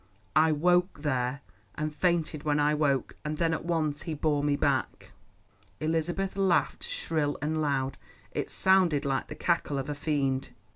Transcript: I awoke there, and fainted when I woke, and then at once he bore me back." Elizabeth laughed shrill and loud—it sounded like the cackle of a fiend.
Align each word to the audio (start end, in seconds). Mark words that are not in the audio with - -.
I 0.35 0.49
awoke 0.49 1.03
there, 1.03 1.41
and 1.75 1.93
fainted 1.93 2.41
when 2.41 2.59
I 2.59 2.73
woke, 2.73 3.15
and 3.23 3.37
then 3.37 3.53
at 3.53 3.63
once 3.65 4.01
he 4.01 4.15
bore 4.15 4.43
me 4.43 4.55
back." 4.55 5.11
Elizabeth 5.79 6.35
laughed 6.35 6.83
shrill 6.83 7.37
and 7.39 7.61
loud—it 7.61 8.49
sounded 8.49 9.05
like 9.05 9.27
the 9.27 9.35
cackle 9.35 9.77
of 9.77 9.89
a 9.89 9.93
fiend. 9.93 10.49